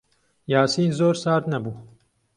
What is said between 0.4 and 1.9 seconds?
یاسین زۆر سارد نەبوو.